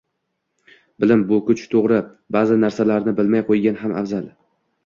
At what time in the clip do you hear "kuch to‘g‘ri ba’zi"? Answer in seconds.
1.49-2.57